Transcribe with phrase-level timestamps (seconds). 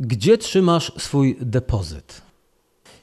[0.00, 2.22] Gdzie trzymasz swój depozyt?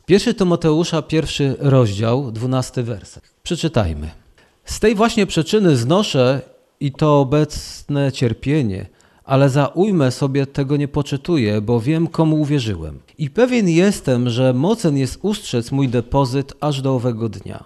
[0.05, 3.24] Pierwszy to Mateusza, pierwszy rozdział, dwunasty werset.
[3.44, 4.09] Przeczytajmy.
[4.66, 6.42] Z tej właśnie przyczyny znoszę
[6.79, 8.86] i to obecne cierpienie,
[9.23, 13.00] ale za ujmę sobie tego nie poczytuję, bo wiem, komu uwierzyłem.
[13.18, 17.64] I pewien jestem, że mocen jest ustrzec mój depozyt aż do owego dnia.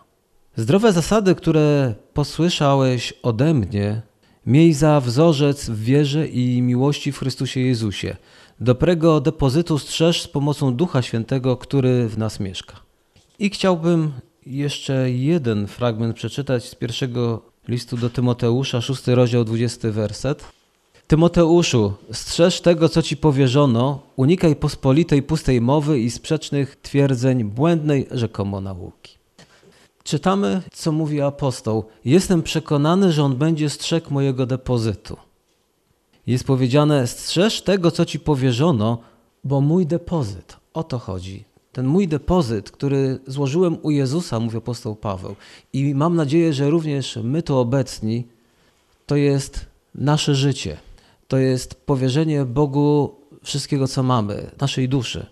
[0.56, 4.02] Zdrowe zasady, które posłyszałeś ode mnie,
[4.46, 8.16] miej za wzorzec w wierze i miłości w Chrystusie Jezusie.
[8.62, 12.76] Dobrego depozytu strzeż z pomocą Ducha Świętego, który w nas mieszka.
[13.40, 14.12] I chciałbym
[14.46, 20.46] jeszcze jeden fragment przeczytać z pierwszego listu do Tymoteusza, szósty rozdział, dwudziesty werset.
[21.08, 28.62] Tymoteuszu, strzeż tego, co ci powierzono, unikaj pospolitej pustej mowy i sprzecznych twierdzeń błędnej rzekomo
[28.62, 29.18] nauki.
[30.04, 31.86] Czytamy, co mówi apostoł.
[32.06, 35.18] Jestem przekonany, że on będzie strzegł mojego depozytu.
[36.28, 38.98] Jest powiedziane, strzeż tego, co ci powierzono,
[39.44, 41.44] bo mój depozyt, o to chodzi.
[41.72, 45.36] Ten mój depozyt, który złożyłem u Jezusa, mówi apostoł Paweł,
[45.74, 48.28] i mam nadzieję, że również my tu obecni,
[49.06, 50.78] to jest nasze życie.
[51.28, 55.26] To jest powierzenie Bogu wszystkiego, co mamy, naszej duszy.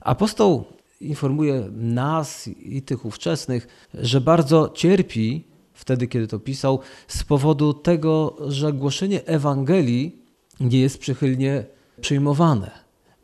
[0.00, 0.64] Apostoł
[1.00, 8.36] informuje nas i tych ówczesnych, że bardzo cierpi wtedy, kiedy to pisał, z powodu tego,
[8.48, 10.23] że głoszenie Ewangelii
[10.60, 11.64] nie jest przychylnie
[12.00, 12.70] przyjmowane,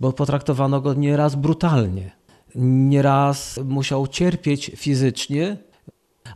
[0.00, 2.10] bo potraktowano go nieraz brutalnie.
[2.54, 5.56] Nieraz musiał cierpieć fizycznie,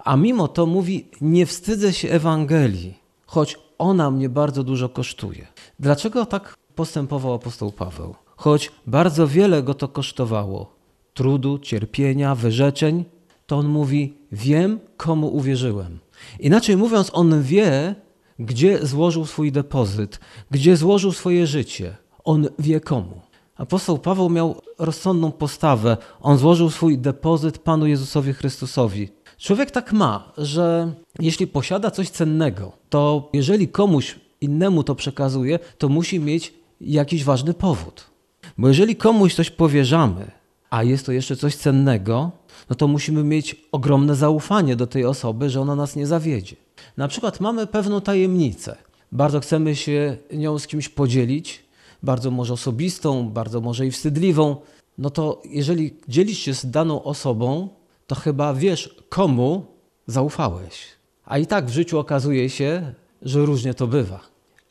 [0.04, 5.46] a mimo to mówi: Nie wstydzę się Ewangelii, choć ona mnie bardzo dużo kosztuje.
[5.80, 8.14] Dlaczego tak postępował apostoł Paweł?
[8.36, 10.74] Choć bardzo wiele go to kosztowało
[11.14, 13.04] trudu, cierpienia, wyrzeczeń,
[13.46, 15.98] to on mówi: Wiem, komu uwierzyłem.
[16.40, 17.94] Inaczej mówiąc, on wie,
[18.38, 21.96] gdzie złożył swój depozyt, gdzie złożył swoje życie.
[22.24, 23.20] On wie komu.
[23.56, 25.96] Apostoł Paweł miał rozsądną postawę.
[26.20, 29.08] On złożył swój depozyt Panu Jezusowi Chrystusowi.
[29.38, 35.88] Człowiek tak ma, że jeśli posiada coś cennego, to jeżeli komuś innemu to przekazuje, to
[35.88, 38.10] musi mieć jakiś ważny powód.
[38.58, 40.30] Bo jeżeli komuś coś powierzamy,
[40.70, 42.30] a jest to jeszcze coś cennego,
[42.70, 46.56] no to musimy mieć ogromne zaufanie do tej osoby, że ona nas nie zawiedzie.
[46.96, 48.76] Na przykład mamy pewną tajemnicę.
[49.12, 51.64] Bardzo chcemy się nią z kimś podzielić,
[52.02, 54.56] bardzo może osobistą, bardzo może i wstydliwą.
[54.98, 57.68] No to jeżeli dzielisz się z daną osobą,
[58.06, 59.66] to chyba wiesz, komu
[60.06, 60.86] zaufałeś.
[61.24, 64.20] A i tak w życiu okazuje się, że różnie to bywa.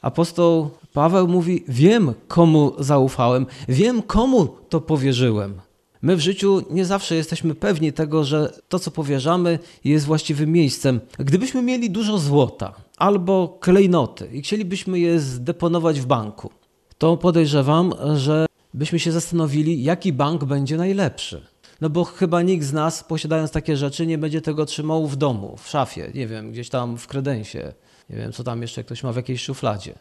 [0.02, 5.62] Apostoł Paweł mówi: Wiem, komu zaufałem, wiem, komu to powierzyłem.
[6.03, 11.00] My w życiu nie zawsze jesteśmy pewni tego, że to, co powierzamy, jest właściwym miejscem.
[11.19, 16.50] Gdybyśmy mieli dużo złota albo klejnoty i chcielibyśmy je zdeponować w banku,
[16.97, 21.41] to podejrzewam, że byśmy się zastanowili, jaki bank będzie najlepszy.
[21.81, 25.58] No bo chyba nikt z nas, posiadając takie rzeczy, nie będzie tego trzymał w domu,
[25.58, 27.74] w szafie, nie wiem, gdzieś tam w kredensie,
[28.09, 29.94] nie wiem, co tam jeszcze ktoś ma w jakiejś szufladzie.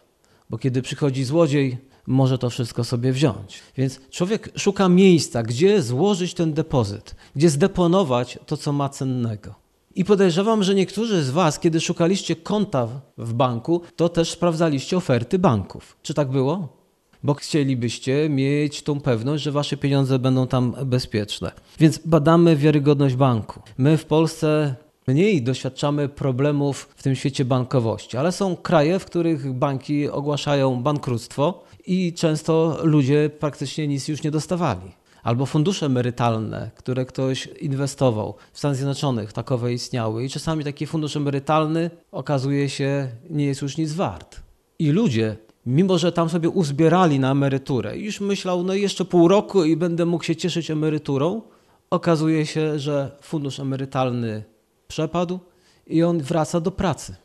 [0.49, 1.77] Bo kiedy przychodzi złodziej,
[2.07, 3.59] może to wszystko sobie wziąć.
[3.77, 9.55] Więc człowiek szuka miejsca, gdzie złożyć ten depozyt, gdzie zdeponować to, co ma cennego.
[9.95, 12.87] I podejrzewam, że niektórzy z Was, kiedy szukaliście konta
[13.17, 15.97] w banku, to też sprawdzaliście oferty banków.
[16.01, 16.83] Czy tak było?
[17.23, 21.51] Bo chcielibyście mieć tą pewność, że Wasze pieniądze będą tam bezpieczne.
[21.79, 23.61] Więc badamy wiarygodność banku.
[23.77, 24.75] My w Polsce
[25.07, 31.63] mniej doświadczamy problemów w tym świecie bankowości, ale są kraje, w których banki ogłaszają bankructwo
[31.87, 34.91] i często ludzie praktycznie nic już nie dostawali.
[35.23, 38.35] Albo fundusze emerytalne, które ktoś inwestował.
[38.53, 43.77] W Stanach Zjednoczonych takowe istniały i czasami taki fundusz emerytalny okazuje się nie jest już
[43.77, 44.39] nic wart.
[44.79, 45.35] I ludzie,
[45.65, 50.05] mimo że tam sobie uzbierali na emeryturę, już myślał, no jeszcze pół roku i będę
[50.05, 51.41] mógł się cieszyć emeryturą,
[51.89, 54.43] okazuje się, że fundusz emerytalny
[54.87, 55.39] przepadł
[55.87, 57.15] i on wraca do pracy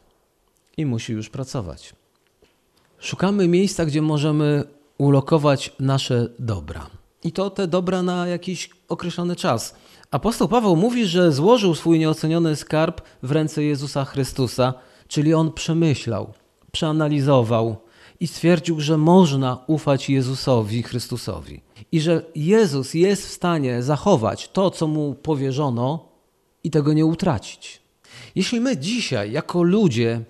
[0.76, 1.92] i musi już pracować.
[2.98, 4.64] Szukamy miejsca, gdzie możemy
[4.98, 6.90] ulokować nasze dobra.
[7.24, 9.74] I to te dobra na jakiś określony czas.
[10.10, 14.74] Apostoł Paweł mówi, że złożył swój nieoceniony skarb w ręce Jezusa Chrystusa,
[15.08, 16.32] czyli on przemyślał,
[16.72, 17.76] przeanalizował
[18.20, 21.60] i stwierdził, że można ufać Jezusowi Chrystusowi.
[21.92, 26.07] I że Jezus jest w stanie zachować to, co mu powierzono
[26.64, 27.80] i tego nie utracić.
[28.34, 30.20] Jeśli my dzisiaj, jako ludzie,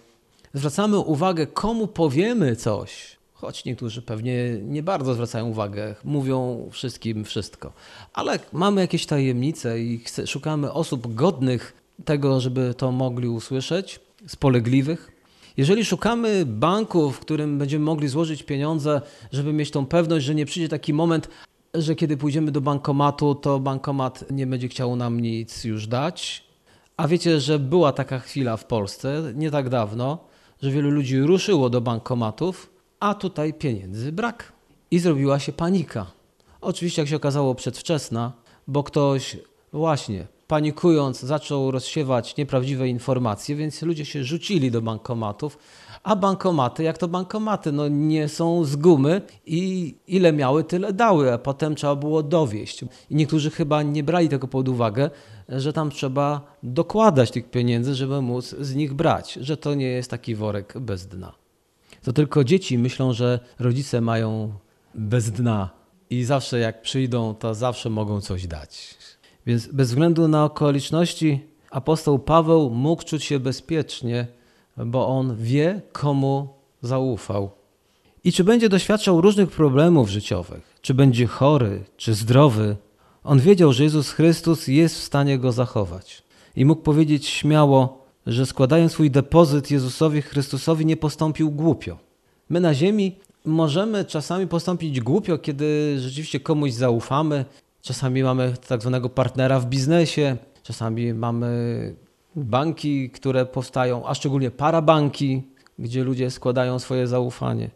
[0.55, 7.73] zwracamy uwagę, komu powiemy coś, choć niektórzy pewnie nie bardzo zwracają uwagę, mówią wszystkim wszystko,
[8.13, 11.73] ale mamy jakieś tajemnice i szukamy osób godnych
[12.05, 15.13] tego, żeby to mogli usłyszeć, spolegliwych.
[15.57, 19.01] Jeżeli szukamy banku, w którym będziemy mogli złożyć pieniądze,
[19.33, 21.29] żeby mieć tą pewność, że nie przyjdzie taki moment,
[21.75, 26.45] że kiedy pójdziemy do bankomatu, to bankomat nie będzie chciał nam nic już dać.
[26.97, 30.19] A wiecie, że była taka chwila w Polsce nie tak dawno,
[30.63, 32.71] że wielu ludzi ruszyło do bankomatów,
[33.01, 34.53] a tutaj pieniędzy brak.
[34.91, 36.07] I zrobiła się panika.
[36.61, 38.33] Oczywiście, jak się okazało, przedwczesna,
[38.69, 39.37] bo ktoś
[39.73, 45.59] właśnie panikując zaczął rozsiewać nieprawdziwe informacje, więc ludzie się rzucili do bankomatów,
[46.03, 51.33] a bankomaty, jak to bankomaty, no nie są z gumy i ile miały, tyle dały,
[51.33, 52.83] a potem trzeba było dowieść.
[53.11, 55.11] I niektórzy chyba nie brali tego pod uwagę,
[55.49, 60.11] że tam trzeba dokładać tych pieniędzy, żeby móc z nich brać, że to nie jest
[60.11, 61.33] taki worek bez dna.
[62.03, 64.53] To tylko dzieci myślą, że rodzice mają
[64.95, 65.71] bez dna
[66.11, 68.95] i zawsze jak przyjdą, to zawsze mogą coś dać.
[69.47, 71.41] Więc bez względu na okoliczności
[71.71, 74.27] apostoł Paweł mógł czuć się bezpiecznie,
[74.87, 76.49] bo on wie, komu
[76.83, 77.51] zaufał.
[78.25, 82.77] I czy będzie doświadczał różnych problemów życiowych, czy będzie chory, czy zdrowy,
[83.25, 86.23] on wiedział, że Jezus Chrystus jest w stanie go zachować.
[86.57, 91.99] I mógł powiedzieć śmiało, że składając swój depozyt Jezusowi Chrystusowi nie postąpił głupio.
[92.49, 97.45] My na ziemi możemy czasami postąpić głupio, kiedy rzeczywiście komuś zaufamy.
[97.83, 101.95] Czasami mamy tak zwanego partnera w biznesie, czasami mamy
[102.45, 105.43] banki, które powstają, a szczególnie parabanki,
[105.79, 107.71] gdzie ludzie składają swoje zaufanie.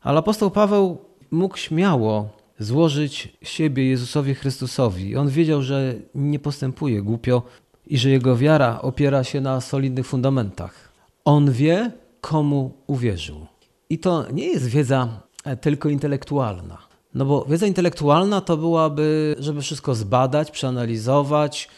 [0.00, 0.98] Ale apostoł Paweł
[1.30, 2.28] mógł śmiało
[2.58, 5.16] złożyć siebie Jezusowi Chrystusowi.
[5.16, 7.42] On wiedział, że nie postępuje głupio
[7.86, 10.92] i że jego wiara opiera się na solidnych fundamentach.
[11.24, 13.46] On wie, komu uwierzył.
[13.90, 15.08] I to nie jest wiedza
[15.44, 16.78] e, tylko intelektualna.
[17.14, 21.68] No bo wiedza intelektualna to byłaby, żeby wszystko zbadać, przeanalizować.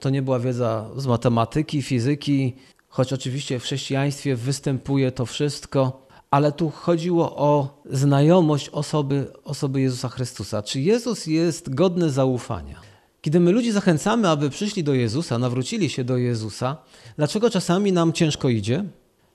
[0.00, 2.56] To nie była wiedza z matematyki, fizyki,
[2.88, 10.08] choć oczywiście w chrześcijaństwie występuje to wszystko, ale tu chodziło o znajomość osoby, osoby Jezusa
[10.08, 10.62] Chrystusa.
[10.62, 12.80] Czy Jezus jest godny zaufania?
[13.20, 16.76] Kiedy my ludzi zachęcamy, aby przyszli do Jezusa, nawrócili się do Jezusa,
[17.16, 18.84] dlaczego czasami nam ciężko idzie?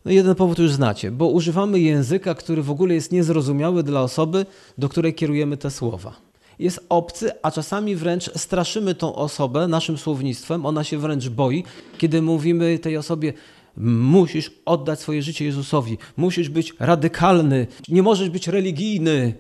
[0.06, 4.46] No jeden powód już znacie, bo używamy języka, który w ogóle jest niezrozumiały dla osoby,
[4.78, 6.13] do której kierujemy te słowa.
[6.60, 11.64] Jest obcy, a czasami wręcz straszymy tą osobę naszym słownictwem, ona się wręcz boi,
[11.98, 13.34] kiedy mówimy tej osobie,
[13.78, 19.34] musisz oddać swoje życie Jezusowi, musisz być radykalny, nie możesz być religijny.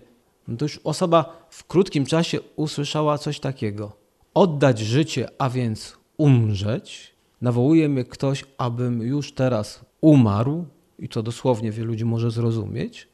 [0.57, 3.91] To już osoba w krótkim czasie usłyszała coś takiego.
[4.33, 10.65] Oddać życie, a więc umrzeć, nawołuje mnie ktoś, abym już teraz umarł,
[10.99, 13.07] i to dosłownie wielu ludzi może zrozumieć,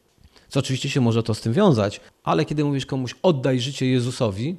[0.50, 4.56] co oczywiście się może to z tym wiązać, ale kiedy mówisz komuś oddaj życie Jezusowi,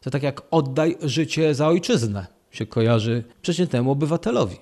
[0.00, 4.56] to tak jak oddaj życie za ojczyznę się kojarzy przeciętnemu obywatelowi.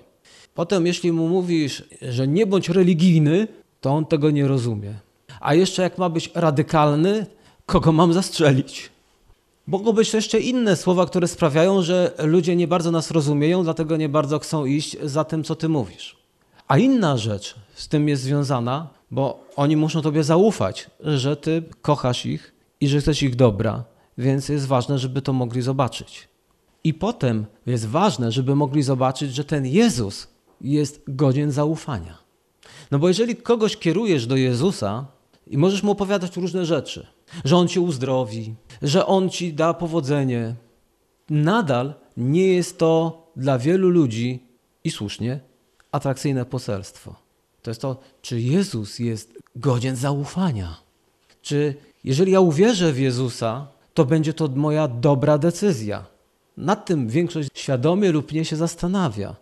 [0.55, 3.49] Potem, jeśli mu mówisz, że nie bądź religijny,
[3.81, 4.95] to on tego nie rozumie.
[5.41, 7.27] A jeszcze jak ma być radykalny,
[7.67, 8.91] kogo mam zastrzelić?
[9.67, 14.09] Mogą być jeszcze inne słowa, które sprawiają, że ludzie nie bardzo nas rozumieją, dlatego nie
[14.09, 16.17] bardzo chcą iść za tym, co ty mówisz.
[16.69, 22.27] A inna rzecz z tym jest związana, bo oni muszą tobie zaufać, że ty kochasz
[22.27, 23.85] ich i że chcesz ich dobra,
[24.19, 26.29] więc jest ważne, żeby to mogli zobaczyć.
[26.85, 30.29] I potem jest ważne, żeby mogli zobaczyć, że ten Jezus
[30.61, 32.19] jest godzien zaufania.
[32.91, 35.07] No bo jeżeli kogoś kierujesz do Jezusa
[35.47, 37.07] i możesz mu opowiadać różne rzeczy,
[37.45, 40.55] że on cię uzdrowi, że on ci da powodzenie,
[41.31, 44.47] nadal nie jest to dla wielu ludzi
[44.85, 45.41] i słusznie
[45.93, 47.22] atrakcyjne poselstwo.
[47.63, 50.77] To jest to, czy Jezus jest godzien zaufania.
[51.43, 56.05] Czy jeżeli ja uwierzę w Jezusa, to będzie to moja dobra decyzja.
[56.57, 59.37] Nad tym większość świadomie lub nie się zastanawia.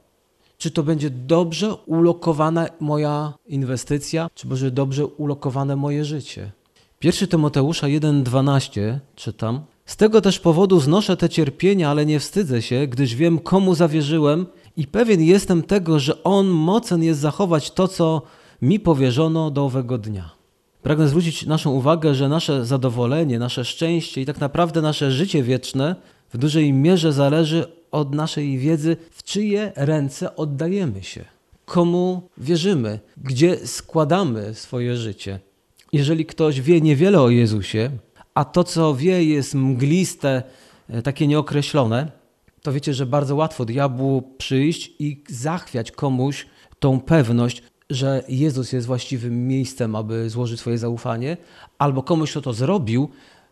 [0.58, 6.52] Czy to będzie dobrze ulokowana moja inwestycja, czy może dobrze ulokowane moje życie.
[7.02, 9.60] 1 Tymoteusza 1,12 czytam.
[9.86, 14.46] Z tego też powodu znoszę te cierpienia, ale nie wstydzę się, gdyż wiem, komu zawierzyłem
[14.80, 18.22] i pewien jestem tego, że On mocen jest zachować to, co
[18.62, 20.30] mi powierzono do owego dnia.
[20.82, 25.96] Pragnę zwrócić naszą uwagę, że nasze zadowolenie, nasze szczęście i tak naprawdę nasze życie wieczne
[26.32, 31.24] w dużej mierze zależy od naszej wiedzy, w czyje ręce oddajemy się,
[31.64, 35.40] komu wierzymy, gdzie składamy swoje życie.
[35.92, 37.90] Jeżeli ktoś wie niewiele o Jezusie,
[38.34, 40.42] a to, co wie, jest mgliste,
[40.88, 42.19] e, takie nieokreślone,
[42.62, 46.46] to wiecie, że bardzo łatwo diabłu przyjść i zachwiać komuś
[46.78, 51.36] tą pewność, że Jezus jest właściwym miejscem, aby złożyć swoje zaufanie,
[51.78, 53.08] albo komuś, kto to zrobił,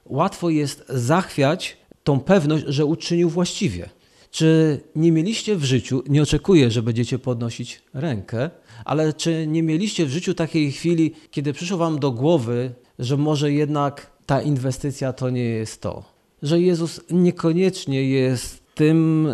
[0.07, 3.89] łatwo jest zachwiać tą pewność, że uczynił właściwie.
[4.31, 8.51] Czy nie mieliście w życiu, nie oczekuję, że będziecie podnosić rękę,
[8.85, 13.53] ale czy nie mieliście w życiu takiej chwili, kiedy przyszło wam do głowy, że może
[13.53, 16.19] jednak ta inwestycja to nie jest to?
[16.43, 19.29] że Jezus niekoniecznie jest tym,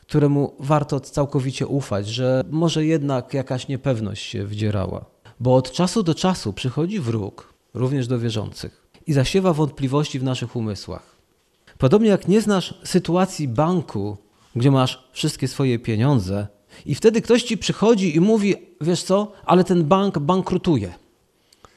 [0.00, 5.04] któremu warto całkowicie ufać, że może jednak jakaś niepewność się wdzierała.
[5.40, 10.56] Bo od czasu do czasu przychodzi wróg, również do wierzących, i zasiewa wątpliwości w naszych
[10.56, 11.16] umysłach.
[11.78, 14.16] Podobnie jak nie znasz sytuacji banku,
[14.56, 16.46] gdzie masz wszystkie swoje pieniądze,
[16.86, 20.92] i wtedy ktoś ci przychodzi i mówi: Wiesz co, ale ten bank bankrutuje.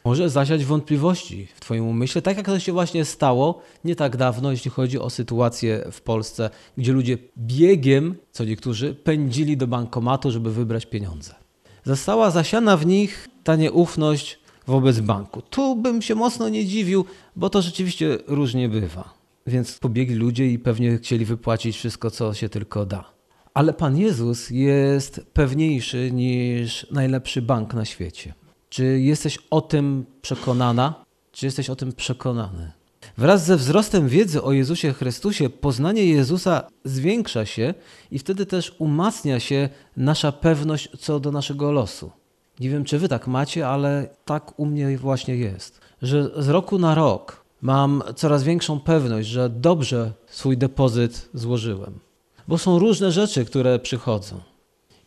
[0.06, 4.52] Może zasiać wątpliwości w Twoim umyśle, tak jak to się właśnie stało nie tak dawno,
[4.52, 10.52] jeśli chodzi o sytuację w Polsce, gdzie ludzie biegiem, co niektórzy, pędzili do bankomatu, żeby
[10.52, 11.36] wybrać pieniądze.
[11.84, 15.42] Została zasiana w nich ta nieufność wobec banku.
[15.42, 19.14] Tu bym się mocno nie dziwił, bo to rzeczywiście różnie bywa.
[19.48, 23.12] Więc pobiegli ludzie i pewnie chcieli wypłacić wszystko, co się tylko da.
[23.54, 28.34] Ale Pan Jezus jest pewniejszy niż najlepszy bank na świecie.
[28.76, 31.06] Czy jesteś o tym przekonana?
[31.32, 32.72] Czy jesteś o tym przekonany?
[33.18, 37.74] Wraz ze wzrostem wiedzy o Jezusie Chrystusie, poznanie Jezusa zwiększa się
[38.12, 42.12] i wtedy też umacnia się nasza pewność co do naszego losu.
[42.60, 46.80] Nie wiem, czy wy tak macie, ale tak u mnie właśnie jest, że z roku
[46.80, 52.00] na rok mam coraz większą pewność, że dobrze swój depozyt złożyłem.
[52.48, 54.40] Bo są różne rzeczy, które przychodzą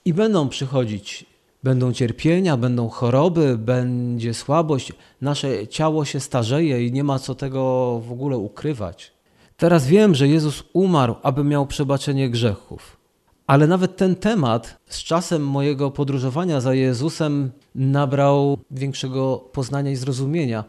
[0.04, 1.26] i będą przychodzić
[1.62, 7.62] Będą cierpienia, będą choroby, będzie słabość, nasze ciało się starzeje i nie ma co tego
[8.08, 9.12] w ogóle ukrywać.
[9.56, 12.96] Teraz wiem, że Jezus umarł, aby miał przebaczenie grzechów.
[13.46, 20.64] Ale nawet ten temat z czasem mojego podróżowania za Jezusem nabrał większego poznania i zrozumienia,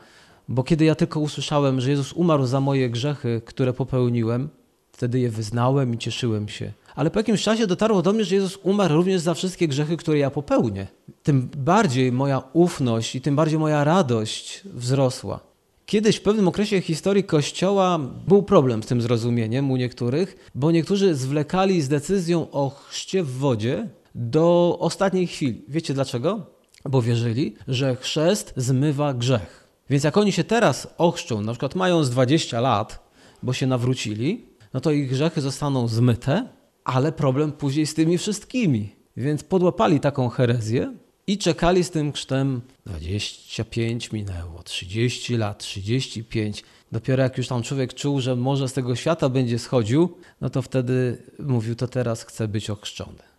[0.48, 4.50] bo kiedy ja tylko usłyszałem, że Jezus umarł za moje grzechy, które popełniłem,
[4.91, 8.58] wtedy je wyznałem i cieszyłem się ale po jakimś czasie dotarło do mnie, że Jezus
[8.63, 10.88] umarł również za wszystkie grzechy, które ja popełnię.
[11.24, 15.39] Tym bardziej moja ufność i tym bardziej moja radość wzrosła.
[15.86, 21.15] Kiedyś w pewnym okresie historii Kościoła był problem z tym zrozumieniem u niektórych, bo niektórzy
[21.15, 25.62] zwlekali z decyzją o chrzcie w wodzie do ostatniej chwili.
[25.68, 26.46] Wiecie dlaczego?
[26.86, 29.68] Bo wierzyli, że chrzest zmywa grzech.
[29.89, 33.10] Więc jak oni się teraz ochrzczą, na przykład mają z 20 lat,
[33.44, 38.95] bo się nawrócili, no to ich grzechy zostaną zmyte, ale problem później z tymi wszystkimi.
[39.17, 40.93] Więc podłapali taką herezję
[41.27, 46.63] i czekali z tym chrztem 25 minęło, 30 lat, 35.
[46.91, 50.62] Dopiero jak już tam człowiek czuł, że może z tego świata będzie schodził, no to
[50.62, 53.29] wtedy mówił, to teraz chcę być ochrzczony.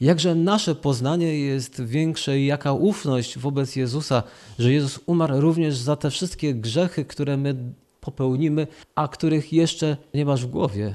[0.00, 4.22] Jakże nasze poznanie jest większe i jaka ufność wobec Jezusa,
[4.58, 7.56] że Jezus umarł również za te wszystkie grzechy, które my
[8.00, 10.94] popełnimy, a których jeszcze nie masz w głowie.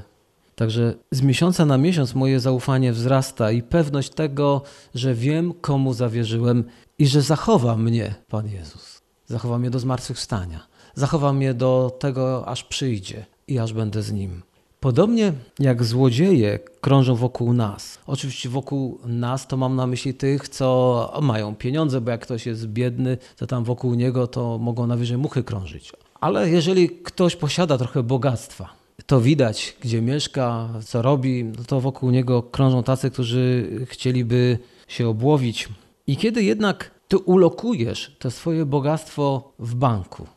[0.59, 4.61] Także z miesiąca na miesiąc moje zaufanie wzrasta i pewność tego,
[4.95, 6.63] że wiem, komu zawierzyłem
[6.97, 9.01] i że zachowa mnie Pan Jezus.
[9.27, 10.59] Zachowa mnie do zmartwychwstania.
[10.95, 14.41] Zachowa mnie do tego, aż przyjdzie i aż będę z Nim.
[14.79, 17.99] Podobnie jak złodzieje krążą wokół nas.
[18.07, 22.67] Oczywiście wokół nas to mam na myśli tych, co mają pieniądze, bo jak ktoś jest
[22.67, 25.93] biedny, to tam wokół niego to mogą najwyżej muchy krążyć.
[26.19, 32.09] Ale jeżeli ktoś posiada trochę bogactwa, to widać, gdzie mieszka, co robi, no to wokół
[32.09, 35.69] niego krążą tacy, którzy chcieliby się obłowić.
[36.07, 40.27] I kiedy jednak ty ulokujesz to swoje bogactwo w banku,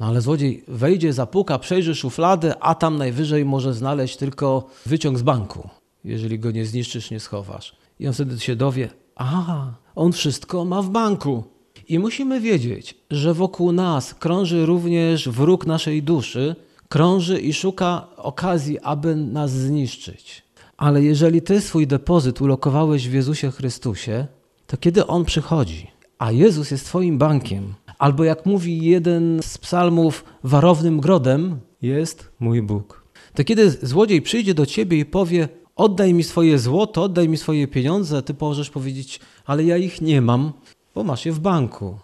[0.00, 5.22] no ale złodziej wejdzie, zapuka, przejrzy szuflady, a tam najwyżej może znaleźć tylko wyciąg z
[5.22, 5.68] banku,
[6.04, 7.76] jeżeli go nie zniszczysz, nie schowasz.
[8.00, 11.44] I on wtedy się dowie, a on wszystko ma w banku.
[11.88, 16.56] I musimy wiedzieć, że wokół nas krąży również wróg naszej duszy,
[16.92, 20.42] krąży i szuka okazji, aby nas zniszczyć.
[20.76, 24.26] Ale jeżeli ty swój depozyt ulokowałeś w Jezusie Chrystusie,
[24.66, 30.24] to kiedy On przychodzi, a Jezus jest twoim bankiem, albo jak mówi jeden z psalmów,
[30.44, 33.04] warownym grodem jest mój Bóg.
[33.34, 37.68] To kiedy złodziej przyjdzie do ciebie i powie, oddaj mi swoje złoto, oddaj mi swoje
[37.68, 40.52] pieniądze, ty możesz powiedzieć, ale ja ich nie mam,
[40.94, 41.98] bo masz je w banku.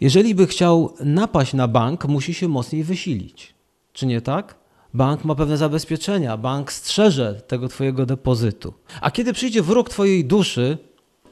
[0.00, 3.53] Jeżeli by chciał napaść na bank, musi się mocniej wysilić.
[3.94, 4.54] Czy nie tak?
[4.94, 8.74] Bank ma pewne zabezpieczenia, bank strzeże tego twojego depozytu.
[9.00, 10.78] A kiedy przyjdzie wróg twojej duszy,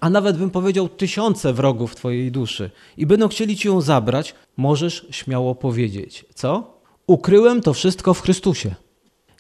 [0.01, 5.07] a nawet bym powiedział tysiące wrogów twojej duszy i będą chcieli ci ją zabrać, możesz
[5.11, 6.79] śmiało powiedzieć, co?
[7.07, 8.75] Ukryłem to wszystko w Chrystusie.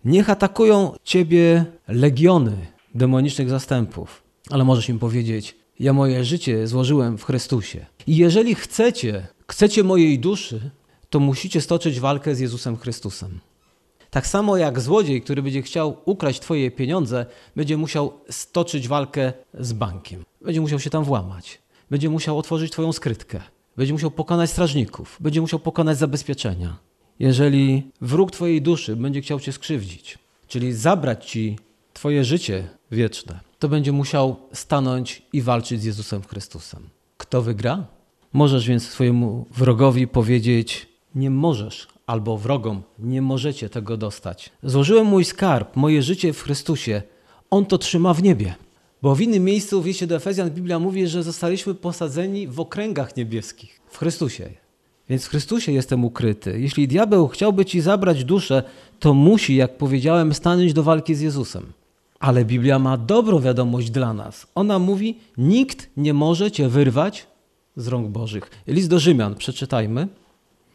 [0.04, 2.56] Niech atakują ciebie legiony
[2.94, 7.86] demonicznych zastępów, ale możesz im powiedzieć, ja moje życie złożyłem w Chrystusie.
[8.06, 10.70] I jeżeli chcecie, chcecie mojej duszy,
[11.12, 13.40] to musicie stoczyć walkę z Jezusem Chrystusem.
[14.10, 17.26] Tak samo jak złodziej, który będzie chciał ukraść Twoje pieniądze,
[17.56, 20.24] będzie musiał stoczyć walkę z bankiem.
[20.40, 21.58] Będzie musiał się tam włamać.
[21.90, 23.40] Będzie musiał otworzyć Twoją skrytkę.
[23.76, 25.16] Będzie musiał pokonać strażników.
[25.20, 26.76] Będzie musiał pokonać zabezpieczenia.
[27.18, 31.58] jeżeli wróg Twojej duszy będzie chciał Cię skrzywdzić, czyli zabrać Ci
[31.92, 36.88] Twoje życie wieczne, to będzie musiał stanąć i walczyć z Jezusem Chrystusem.
[37.16, 37.86] Kto wygra?
[38.32, 44.50] Możesz więc swojemu wrogowi powiedzieć: Nie możesz, albo wrogom, nie możecie tego dostać.
[44.62, 47.02] Złożyłem mój skarb, moje życie w Chrystusie.
[47.50, 48.54] On to trzyma w niebie.
[49.02, 53.16] Bo w innym miejscu w liście do Efezjan Biblia mówi, że zostaliśmy posadzeni w okręgach
[53.16, 54.50] niebieskich w Chrystusie.
[55.08, 56.60] Więc w Chrystusie jestem ukryty.
[56.60, 58.62] Jeśli diabeł chciałby ci zabrać duszę,
[59.00, 61.72] to musi, jak powiedziałem, stanąć do walki z Jezusem.
[62.20, 64.46] Ale Biblia ma dobrą wiadomość dla nas.
[64.54, 67.26] Ona mówi: nikt nie może cię wyrwać
[67.76, 68.50] z rąk Bożych.
[68.66, 70.08] List do Rzymian, przeczytajmy.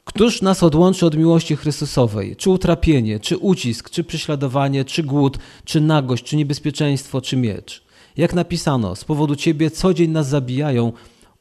[0.08, 2.36] Któż nas odłączy od miłości Chrystusowej?
[2.36, 7.84] Czy utrapienie, czy ucisk, czy prześladowanie, czy głód, czy nagość, czy niebezpieczeństwo, czy miecz?
[8.18, 10.94] Jak napisano, z powodu Ciebie co dzień nas zabijają,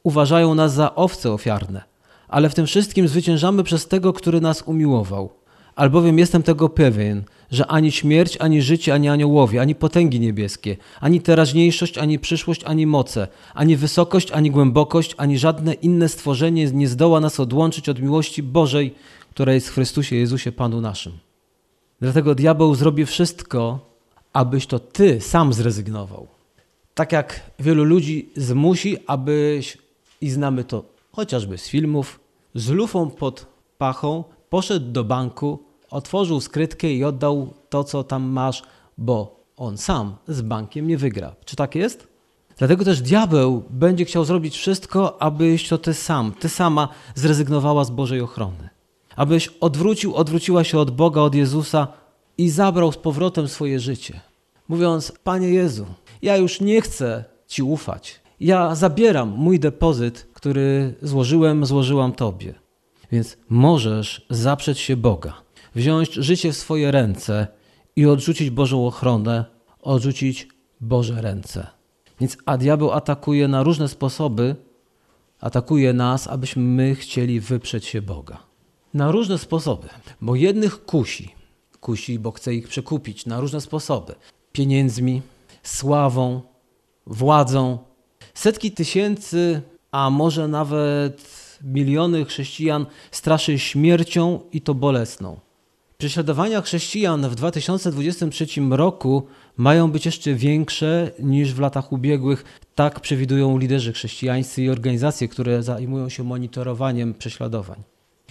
[0.02, 1.84] uważają nas za owce ofiarne.
[2.28, 5.30] Ale w tym wszystkim zwyciężamy przez tego, który nas umiłował.
[5.74, 11.20] Albowiem jestem tego pewien, że ani śmierć, ani życie, ani aniołowie, ani potęgi niebieskie, ani
[11.20, 17.20] teraźniejszość, ani przyszłość, ani moce, ani wysokość, ani głębokość, ani żadne inne stworzenie nie zdoła
[17.20, 18.94] nas odłączyć od miłości Bożej,
[19.30, 21.12] która jest w Chrystusie Jezusie Panu naszym.
[22.00, 23.80] Dlatego diabeł zrobi wszystko,
[24.32, 26.26] abyś to ty sam zrezygnował.
[26.94, 29.78] Tak jak wielu ludzi zmusi, abyś,
[30.20, 32.20] i znamy to chociażby z filmów,
[32.54, 33.46] z lufą pod
[33.78, 35.65] pachą poszedł do banku,
[35.96, 38.62] otworzył skrytkę i oddał to, co tam masz,
[38.98, 41.34] bo on sam z bankiem nie wygra.
[41.44, 42.08] Czy tak jest?
[42.58, 47.90] Dlatego też diabeł będzie chciał zrobić wszystko, abyś to ty sam, ty sama zrezygnowała z
[47.90, 48.68] Bożej ochrony.
[49.16, 51.88] Abyś odwrócił, odwróciła się od Boga, od Jezusa
[52.38, 54.20] i zabrał z powrotem swoje życie.
[54.68, 55.86] Mówiąc, Panie Jezu,
[56.22, 58.20] ja już nie chcę Ci ufać.
[58.40, 62.54] Ja zabieram mój depozyt, który złożyłem, złożyłam Tobie.
[63.12, 65.45] Więc możesz zaprzeć się Boga,
[65.76, 67.46] wziąć życie w swoje ręce
[67.96, 69.44] i odrzucić Bożą ochronę,
[69.80, 70.48] odrzucić
[70.80, 71.66] Boże ręce.
[72.20, 74.56] Więc a diabeł atakuje na różne sposoby,
[75.40, 78.38] atakuje nas, abyśmy my chcieli wyprzeć się Boga.
[78.94, 79.88] Na różne sposoby,
[80.20, 81.34] bo jednych kusi,
[81.80, 84.14] kusi, bo chce ich przekupić na różne sposoby.
[84.52, 85.22] Pieniędzmi,
[85.62, 86.40] sławą,
[87.06, 87.78] władzą.
[88.34, 91.22] Setki tysięcy, a może nawet
[91.62, 95.45] miliony chrześcijan straszy śmiercią i to bolesną.
[95.98, 102.44] Prześladowania chrześcijan w 2023 roku mają być jeszcze większe niż w latach ubiegłych.
[102.74, 107.82] Tak przewidują liderzy chrześcijańscy i organizacje, które zajmują się monitorowaniem prześladowań.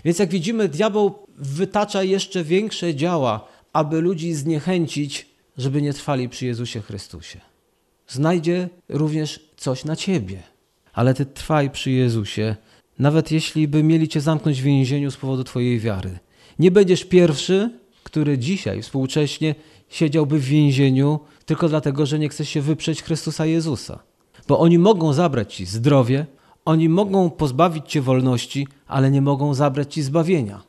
[0.06, 6.46] Więc jak widzimy, diabeł wytacza jeszcze większe działa, aby ludzi zniechęcić, żeby nie trwali przy
[6.46, 7.42] Jezusie Chrystusie.
[8.08, 10.44] Znajdzie również coś na ciebie,
[10.94, 12.56] ale ty trwaj przy Jezusie,
[13.00, 16.20] nawet jeśli by mieli cię zamknąć w więzieniu z powodu twojej wiary.
[16.60, 19.56] Nie będziesz pierwszy, który dzisiaj współcześnie
[19.90, 24.00] siedziałby w więzieniu tylko dlatego, że nie chce się wyprzeć Chrystusa Jezusa.
[24.48, 26.26] Bo oni mogą zabrać ci zdrowie,
[26.66, 30.64] oni mogą pozbawić cię wolności, ale nie mogą zabrać ci zbawienia.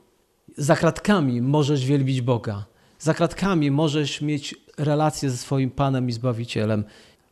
[0.57, 2.65] Za kratkami możesz wielbić Boga.
[2.99, 6.85] Za kratkami możesz mieć relację ze swoim Panem i Zbawicielem,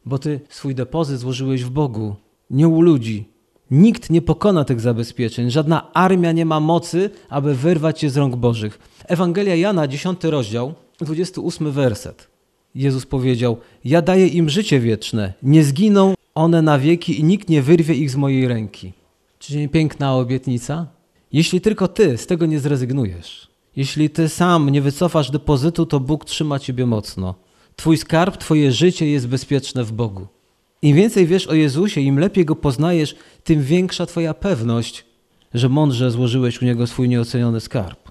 [0.07, 2.17] bo ty swój depozyt złożyłeś w Bogu,
[2.51, 3.29] nie u ludzi,
[3.71, 8.37] Nikt nie pokona tych zabezpieczeń, żadna armia nie ma mocy, aby wyrwać je z rąk
[8.37, 8.79] Bożych.
[9.09, 12.29] Ewangelia Jana, 10 rozdział, 28 werset.
[12.75, 17.63] Jezus powiedział: Ja daję im życie wieczne, nie zginą one na wieki i nikt nie
[17.63, 18.93] wyrwie ich z mojej ręki.
[19.39, 20.87] Czy nie piękna obietnica?
[21.33, 26.25] Jeśli tylko ty z tego nie zrezygnujesz, jeśli ty sam nie wycofasz depozytu, to Bóg
[26.25, 27.35] trzyma ciebie mocno.
[27.77, 30.27] Twój skarb, twoje życie jest bezpieczne w Bogu.
[30.85, 35.05] Im więcej wiesz o Jezusie, im lepiej go poznajesz, tym większa Twoja pewność,
[35.55, 38.11] że mądrze złożyłeś u niego swój nieoceniony skarb.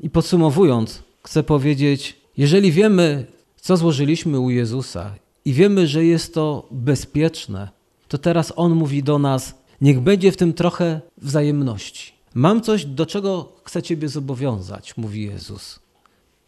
[0.00, 6.68] I podsumowując, chcę powiedzieć, jeżeli wiemy, co złożyliśmy u Jezusa i wiemy, że jest to
[6.70, 7.68] bezpieczne,
[8.08, 12.12] to teraz On mówi do nas: niech będzie w tym trochę wzajemności.
[12.34, 15.80] Mam coś, do czego chcę Ciebie zobowiązać, mówi Jezus.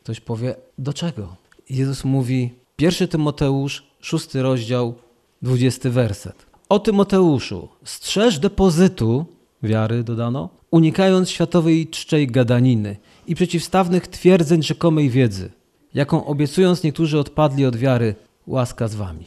[0.02, 1.36] Ktoś powie: do czego?
[1.70, 4.94] Jezus mówi: 1 Tymoteusz, szósty rozdział,
[5.42, 6.46] 20 werset.
[6.68, 9.24] O Tymoteuszu, strzeż depozytu,
[9.62, 15.50] wiary dodano, unikając światowej czczej gadaniny i przeciwstawnych twierdzeń rzekomej wiedzy,
[15.94, 18.14] jaką obiecując niektórzy odpadli od wiary,
[18.46, 19.26] łaska z wami.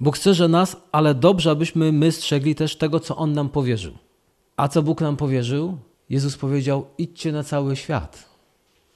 [0.00, 3.92] Bóg strzeże nas, ale dobrze, abyśmy my strzegli też tego, co On nam powierzył.
[4.56, 5.78] A co Bóg nam powierzył?
[6.10, 8.24] Jezus powiedział: idźcie na cały świat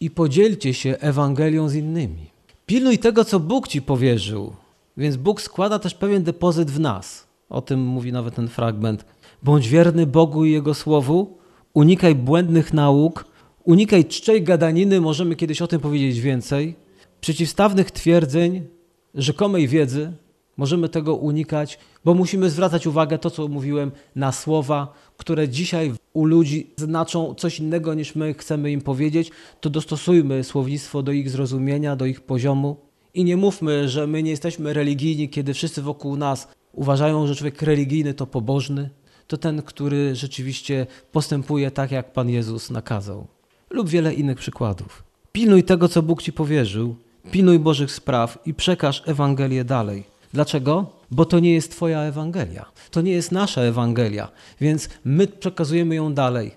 [0.00, 2.30] i podzielcie się Ewangelią z innymi.
[2.66, 4.52] Pilnuj tego, co Bóg ci powierzył,
[4.96, 7.26] więc Bóg składa też pewien depozyt w nas.
[7.48, 9.04] O tym mówi nawet ten fragment.
[9.42, 11.38] Bądź wierny Bogu i Jego słowu,
[11.74, 13.30] unikaj błędnych nauk,
[13.64, 16.76] Unikaj czczej gadaniny, możemy kiedyś o tym powiedzieć więcej.
[17.20, 18.66] Przeciwstawnych twierdzeń,
[19.14, 20.12] rzekomej wiedzy,
[20.56, 26.24] możemy tego unikać, bo musimy zwracać uwagę, to co mówiłem, na słowa, które dzisiaj u
[26.24, 31.96] ludzi znaczą coś innego niż my chcemy im powiedzieć, to dostosujmy słownictwo do ich zrozumienia,
[31.96, 32.76] do ich poziomu
[33.14, 37.62] i nie mówmy, że my nie jesteśmy religijni, kiedy wszyscy wokół nas uważają, że człowiek
[37.62, 38.90] religijny to pobożny,
[39.26, 43.26] to ten, który rzeczywiście postępuje tak, jak Pan Jezus nakazał.
[43.70, 45.02] Lub wiele innych przykładów.
[45.32, 46.96] Pilnuj tego, co Bóg Ci powierzył,
[47.30, 50.04] pilnuj Bożych spraw i przekaż Ewangelię dalej.
[50.32, 50.86] Dlaczego?
[51.10, 52.66] Bo to nie jest Twoja Ewangelia.
[52.90, 54.28] To nie jest nasza Ewangelia,
[54.60, 56.50] więc my przekazujemy ją dalej.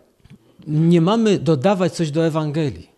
[0.67, 2.89] Nie mamy dodawać coś do Ewangelii.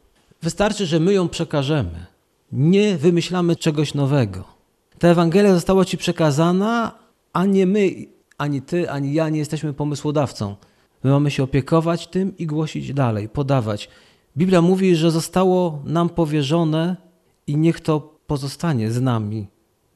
[0.42, 2.15] Wystarczy, że my ją przekażemy.
[2.58, 4.44] Nie wymyślamy czegoś nowego.
[5.00, 6.92] Ta Ewangelia została Ci przekazana,
[7.34, 7.92] a nie my,
[8.38, 10.56] ani Ty, ani ja nie jesteśmy pomysłodawcą.
[11.04, 13.90] My mamy się opiekować tym i głosić dalej, podawać.
[14.38, 16.96] Biblia mówi, że zostało nam powierzone
[17.48, 19.48] i niech to pozostanie z nami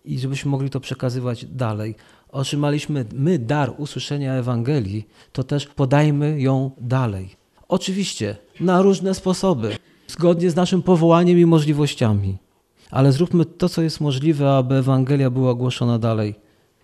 [0.06, 1.95] i żebyśmy mogli to przekazywać dalej.
[2.32, 7.30] Otrzymaliśmy my dar usłyszenia Ewangelii, to też podajmy ją dalej.
[7.67, 12.48] Oczywiście na różne sposoby, zgodnie z naszym powołaniem i możliwościami.
[12.91, 16.36] Ale zróbmy to, co jest możliwe, aby Ewangelia była głoszona dalej.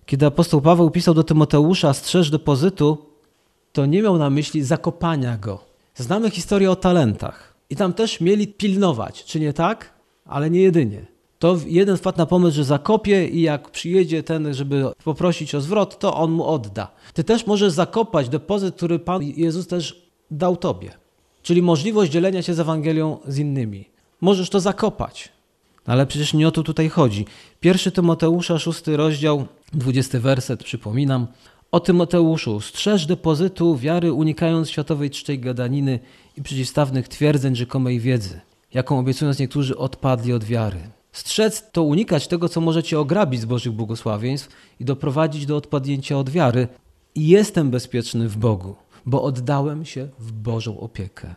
[0.06, 2.98] Kiedy apostoł Paweł pisał do Tymoteusza strzeż depozytu,
[3.74, 5.60] to nie miał na myśli zakopania go.
[5.96, 7.56] Znamy historię o talentach.
[7.70, 9.94] I tam też mieli pilnować, czy nie tak?
[10.26, 11.06] Ale nie jedynie.
[11.40, 16.00] To jeden wpadł na pomysł, że zakopie i jak przyjedzie ten, żeby poprosić o zwrot,
[16.00, 16.92] to on mu odda.
[17.14, 20.92] Ty też możesz zakopać depozyt, który Pan Jezus też dał tobie.
[21.42, 23.90] Czyli możliwość dzielenia się z Ewangelią z innymi.
[24.22, 25.35] Możesz to zakopać.
[25.86, 27.26] Ale przecież nie o to tutaj chodzi.
[27.60, 31.28] Pierwszy Tymoteusza, szósty rozdział, dwudziesty werset, przypominam.
[31.72, 36.00] O Tymoteuszu, strzeż depozytu wiary, unikając światowej czczej gadaniny
[36.38, 38.42] i przeciwstawnych twierdzeń rzekomej wiedzy,
[38.74, 40.80] jaką obiecując niektórzy odpadli od wiary.
[41.12, 46.18] Strzec to unikać tego, co może cię ograbić z Bożych błogosławieństw i doprowadzić do odpadnięcia
[46.18, 46.68] od wiary.
[47.16, 51.36] I jestem bezpieczny w Bogu, bo oddałem się w Bożą opiekę.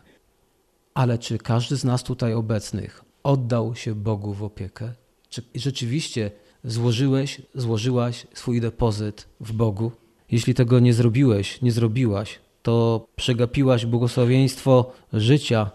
[0.93, 4.93] Ale czy każdy z nas tutaj obecnych oddał się Bogu w opiekę?
[5.29, 6.31] Czy rzeczywiście
[6.63, 9.91] złożyłeś, złożyłaś swój depozyt w Bogu?
[10.31, 15.71] Jeśli tego nie zrobiłeś, nie zrobiłaś, to przegapiłaś błogosławieństwo życia.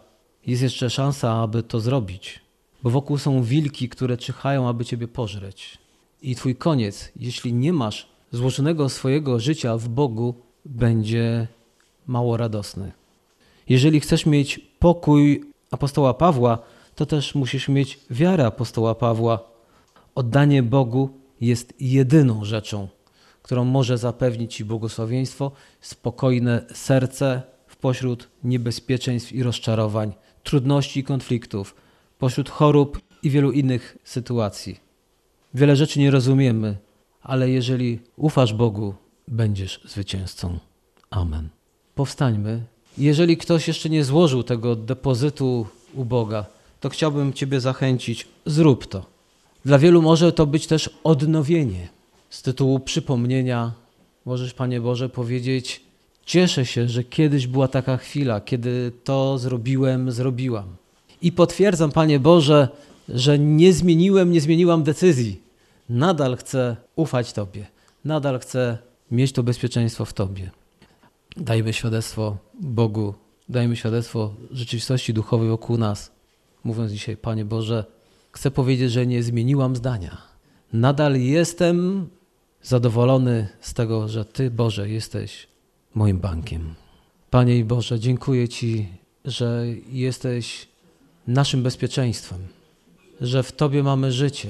[0.46, 2.40] Jest jeszcze szansa, aby to zrobić,
[2.82, 5.78] bo wokół są wilki, które czyhają, aby ciebie pożreć.
[6.22, 11.48] I twój koniec, jeśli nie masz złożonego swojego życia w Bogu, będzie
[12.06, 12.92] mało radosny.
[13.68, 16.58] Jeżeli chcesz mieć pokój apostoła Pawła,
[16.94, 19.38] to też musisz mieć wiarę apostoła Pawła.
[20.14, 22.88] Oddanie Bogu jest jedyną rzeczą,
[23.42, 31.74] którą może zapewnić Ci błogosławieństwo, spokojne serce w pośród niebezpieczeństw i rozczarowań, trudności i konfliktów,
[32.18, 34.80] pośród chorób i wielu innych sytuacji.
[35.54, 36.76] Wiele rzeczy nie rozumiemy,
[37.22, 38.94] ale jeżeli ufasz Bogu,
[39.28, 40.58] będziesz zwycięzcą.
[41.10, 41.48] Amen.
[41.94, 42.62] Powstańmy.
[42.98, 46.46] Jeżeli ktoś jeszcze nie złożył tego depozytu u Boga,
[46.84, 49.06] to chciałbym Ciebie zachęcić, zrób to.
[49.64, 51.88] Dla wielu może to być też odnowienie
[52.30, 53.72] z tytułu przypomnienia.
[54.24, 55.80] Możesz, Panie Boże, powiedzieć:
[56.26, 60.64] Cieszę się, że kiedyś była taka chwila, kiedy to zrobiłem, zrobiłam.
[61.22, 62.68] I potwierdzam, Panie Boże,
[63.08, 65.40] że nie zmieniłem, nie zmieniłam decyzji.
[65.88, 67.66] Nadal chcę ufać Tobie,
[68.04, 68.78] nadal chcę
[69.10, 70.50] mieć to bezpieczeństwo w Tobie.
[71.36, 73.14] Dajmy świadectwo Bogu,
[73.48, 76.13] dajmy świadectwo rzeczywistości duchowej wokół nas.
[76.64, 77.84] Mówiąc dzisiaj, Panie Boże,
[78.32, 80.22] chcę powiedzieć, że nie zmieniłam zdania.
[80.72, 82.08] Nadal jestem
[82.62, 85.46] zadowolony z tego, że Ty, Boże, jesteś
[85.94, 86.74] moim bankiem.
[87.30, 88.88] Panie i Boże, dziękuję Ci,
[89.24, 90.68] że jesteś
[91.26, 92.38] naszym bezpieczeństwem,
[93.20, 94.48] że w Tobie mamy życie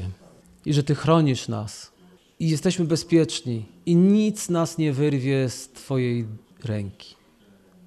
[0.67, 1.93] i że Ty chronisz nas
[2.41, 6.27] i jesteśmy bezpieczni i nic nas nie wyrwie z Twojej
[6.65, 7.15] ręki.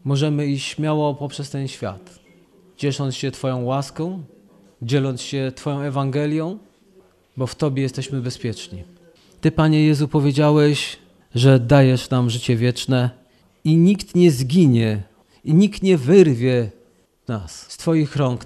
[0.03, 2.19] Możemy iść śmiało poprzez ten świat,
[2.77, 4.23] ciesząc się Twoją łaską,
[4.81, 6.57] dzieląc się Twoją Ewangelią,
[7.37, 8.83] bo w Tobie jesteśmy bezpieczni.
[9.41, 10.97] Ty, Panie Jezu, powiedziałeś,
[11.35, 13.09] że dajesz nam życie wieczne
[13.63, 15.03] i nikt nie zginie
[15.43, 16.71] i nikt nie wyrwie
[17.27, 18.45] nas z Twoich rąk.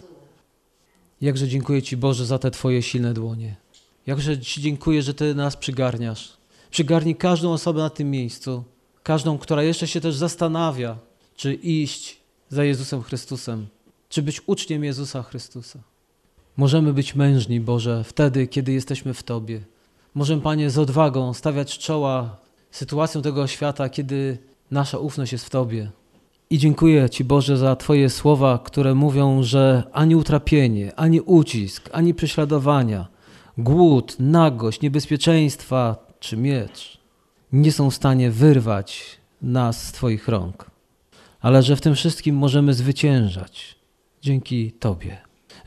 [1.22, 3.56] Jakże dziękuję Ci, Boże, za te Twoje silne dłonie.
[4.08, 6.38] Jakże Ci dziękuję, że Ty nas przygarniasz.
[6.72, 8.63] Przygarnij każdą osobę na tym miejscu,
[9.04, 10.98] każdą, która jeszcze się też zastanawia,
[11.36, 12.17] czy iść
[12.50, 13.67] za Jezusem Chrystusem,
[14.12, 15.80] czy być uczniem Jezusa Chrystusa.
[16.58, 19.62] Możemy być mężni, Boże, wtedy, kiedy jesteśmy w Tobie.
[20.15, 22.38] Możemy, Panie, z odwagą stawiać czoła
[22.71, 24.38] sytuacją tego świata, kiedy
[24.71, 25.91] nasza ufność jest w Tobie.
[26.50, 32.13] I dziękuję Ci Boże za Twoje słowa, które mówią, że ani utrapienie, ani ucisk, ani
[32.13, 33.08] prześladowania,
[33.58, 36.97] głód, nagość, niebezpieczeństwa czy miecz
[37.54, 40.71] nie są w stanie wyrwać nas z Twoich rąk,
[41.41, 43.81] ale że w tym wszystkim możemy zwyciężać
[44.21, 45.17] dzięki Tobie.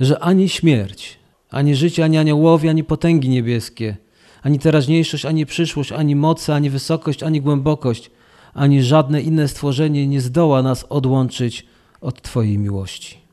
[0.01, 1.19] Że ani śmierć,
[1.51, 3.97] ani życie, ani aniołowie, ani potęgi niebieskie,
[4.43, 8.11] ani teraźniejszość, ani przyszłość, ani moce, ani wysokość, ani głębokość,
[8.55, 11.67] ani żadne inne stworzenie nie zdoła nas odłączyć
[12.01, 13.24] od Twojej miłości.